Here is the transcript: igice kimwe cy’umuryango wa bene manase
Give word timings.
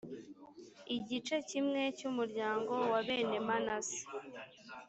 igice 0.95 1.35
kimwe 1.49 1.81
cy’umuryango 1.97 2.73
wa 2.91 2.99
bene 3.07 3.37
manase 3.47 4.01